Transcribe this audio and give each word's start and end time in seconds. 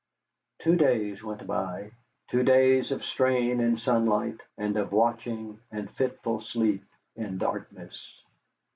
Two 0.57 0.75
days 0.77 1.23
went 1.23 1.45
by, 1.45 1.91
two 2.31 2.41
days 2.41 2.89
of 2.89 3.05
strain 3.05 3.59
in 3.59 3.77
sunlight, 3.77 4.39
and 4.57 4.75
of 4.75 4.91
watching 4.91 5.59
and 5.71 5.91
fitful 5.91 6.41
sleep 6.41 6.83
in 7.15 7.37
darkness. 7.37 8.19